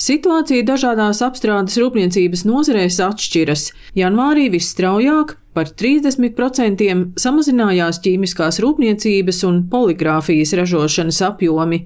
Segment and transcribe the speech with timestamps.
[0.00, 3.66] Situācija dažādās apstrādes rūpniecības nozarēs atšķiras.
[4.00, 6.86] Janvārī visstraujāk par 30%
[7.20, 11.82] samazinājās ķīmiskās rūpniecības un poligrāfijas ražošanas apjomi,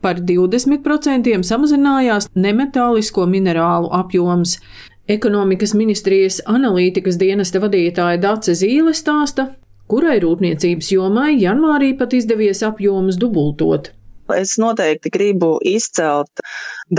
[0.00, 4.56] par 20% samazinājās nemetālisko minerālu apjoms.
[5.08, 9.50] Ekonomikas ministrijas analītikas dienesta vadītāja Dace Zīle stāsta,
[9.92, 13.92] kurai rūpniecības jomai janvārī pat izdevies apjomus dubultot.
[14.36, 16.42] Es noteikti gribu izcelt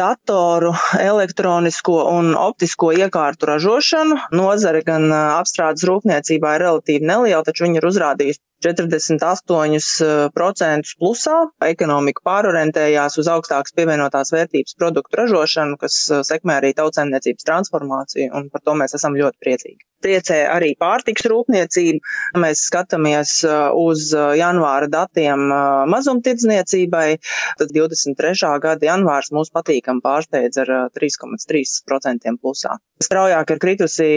[0.01, 0.73] datoru,
[1.03, 4.17] elektronisko un optisko iekārtu ražošanu.
[4.39, 11.37] Nozare gan apstrādes rūpniecībā ir relatīvi neliela, taču viņi ir uzrādījusi 48% plusā.
[11.69, 15.93] Ekonomika pārorientējās uz augstākas pievienotās vērtības produktu ražošanu, kas
[16.27, 19.81] sekmē arī tautsēmniecības transformāciju, un par to mēs esam ļoti priecīgi.
[19.99, 21.99] Priecē arī pārtiks rūpniecība.
[22.39, 23.43] Mēs skatāmies
[23.75, 25.51] uz janvāra datiem
[25.91, 27.19] mazumtirdzniecībai.
[27.59, 28.31] Tad 23.
[28.63, 32.79] gada janvārs mūs patīkam pārsteidz ar 3,3% plusā.
[33.03, 34.07] Straujāk ir kritusi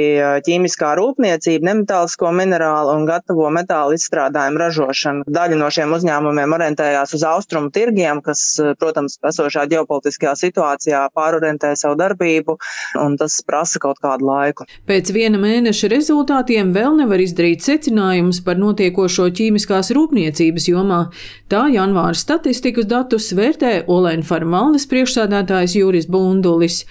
[0.46, 5.24] ķīmiskā rūpniecība, nemetālisko minerālu un gatavo metālu izstrādi izstrādājumu ražošanu.
[5.28, 11.96] Daļa no šiem uzņēmumiem orientējās uz austrumu tirgiem, kas, protams, esošā ģeopolitiskajā situācijā pārorientē savu
[11.96, 12.58] darbību,
[13.00, 14.66] un tas prasa kaut kādu laiku.
[14.86, 21.02] Pēc viena mēneša rezultātiem vēl nevar izdarīt secinājumus par notiekošo ķīmiskās rūpniecības jomā.
[21.48, 26.82] Tā janvāra statistikas datus vērtē Olēna Farmaldes priekšsādātājs Juris Bundulis.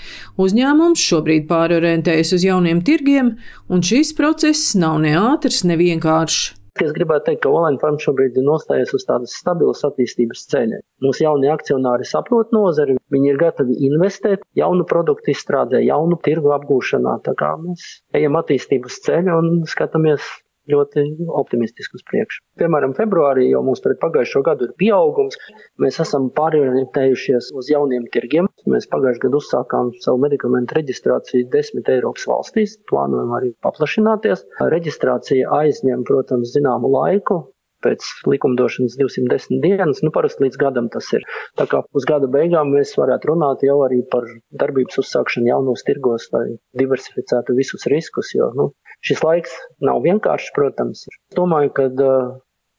[0.42, 3.36] Uzņēmums šobrīd pārorientējas uz jauniem tirgiem,
[3.69, 6.60] un šis process nav ne ātrs, ne vienkāršs.
[6.80, 10.80] Es gribētu teikt, ka Olaņa farma šobrīd ir nostājies uz tādas stabilas attīstības ceļa.
[11.03, 17.17] Mūsu jaunie akcionāri saprot nozari, viņi ir gatavi investēt jaunu produktu izstrādē, jaunu tirgu apgūšanā.
[17.28, 20.31] Tā kā mēs ejam attīstības ceļu un skatāmies
[20.69, 21.03] ļoti
[21.41, 22.41] optimistiski uz priekšu.
[22.61, 25.39] Piemēram, februārī jau mums pret pagājušo gadu ir pieaugums.
[25.81, 28.49] Mēs esam pārorientējušies uz jauniem tirgiem.
[28.69, 32.77] Mēs pagājušajā gadā uzsākām savu medikamentu reģistrāciju desmit Eiropas valstīs.
[32.91, 34.45] Plānojam arī paplašināties.
[34.75, 37.41] Reģistrācija aizņem, protams, zināmu laiku
[37.86, 41.25] pēc likumdošanas 210 dienas, nu parasti līdz gadam tas ir.
[41.59, 44.28] Tā kā uz gada beigām mēs varētu runāt jau arī par
[44.64, 46.46] darbības uzsākšanu jaunos tirgos, lai
[46.78, 48.72] diversificētu visus riskus, jo nu,
[49.02, 51.08] Šis laiks nav vienkāršs, protams.
[51.09, 51.88] Es domāju, ka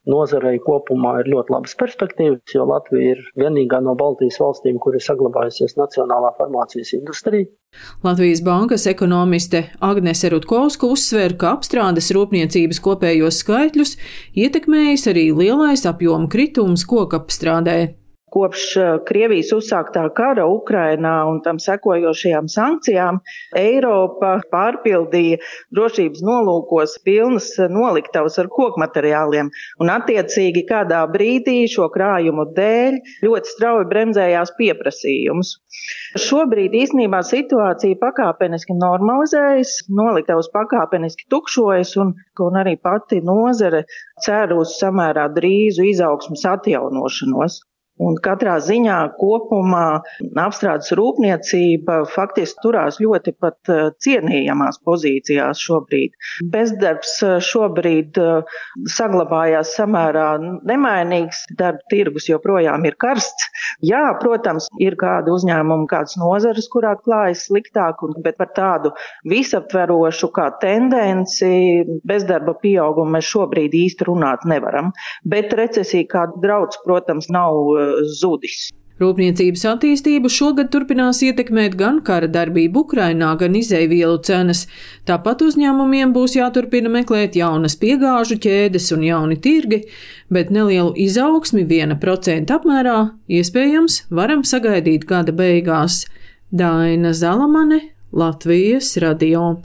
[0.09, 5.05] nozarei kopumā ir ļoti labas perspektīvas, jo Latvija ir vienīgā no Baltijas valstīm, kur ir
[5.05, 7.49] saglabājusies nacionālā farmācijas industrija.
[8.05, 13.97] Latvijas bankas ekonomiste Agnese Rutkovska uzsver, ka apstrādes rūpniecības kopējos skaitļus
[14.45, 18.02] ietekmējis arī lielais apjoma kritums kokapstrādē.
[18.32, 23.20] Kopš eh, Krievijas uzsāktā kara Ukrainā un tam sekojošajām sankcijām
[23.59, 25.41] Eiropa pārpildīja
[25.75, 29.50] drošības nolūkos pilnas noliktavas ar kokmateriāliem,
[29.82, 35.56] un attiecīgi kādā brīdī šo krājumu dēļ ļoti strauji bremzējās pieprasījums.
[36.21, 42.15] Šobrīd īstenībā situācija pakāpeniski normalizējas, noliktavas pakāpeniski tukšojas, un,
[42.47, 43.84] un arī pati nozare
[44.25, 47.60] cer uz samērā drīzu izaugsmas atjaunošanos.
[48.00, 49.86] Un katrā ziņā kopumā
[50.41, 56.16] apstrādes rūpniecība faktiski turās ļoti pat eh, cienījamās pozīcijās šobrīd.
[56.54, 58.56] Bezdarbs eh, šobrīd eh,
[58.97, 63.50] saglabājās samērā nemainīgs, darba tirgus joprojām ir karsts.
[63.84, 68.94] Jā, protams, ir kādi uzņēmumi, kādas nozares, kurā klājas sliktāk, bet par tādu
[69.28, 74.92] visaptverošu kā tendenci bezdarba pieaugumu mēs šobrīd īsti runāt nevaram.
[75.28, 77.81] Bet recesija kā drauds, protams, nav
[78.20, 78.70] zudis.
[79.00, 84.66] Rūpniecības attīstību šogad turpinās ietekmēt gan kara darbība Ukrainā, gan izēvielu cenas.
[85.09, 89.82] Tāpat uzņēmumiem būs jāturpina meklēt jaunas piegāžu ķēdes un jauni tirgi,
[90.31, 92.98] bet nelielu izaugsmi 1% apmērā
[93.41, 96.04] iespējams varam sagaidīt gada beigās.
[96.53, 97.81] Daina Zalamane,
[98.12, 99.54] Latvijas radio.